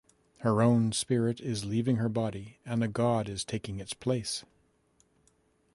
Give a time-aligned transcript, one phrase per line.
[0.39, 4.43] Her own spirit is leaving her body and a god is taking its place.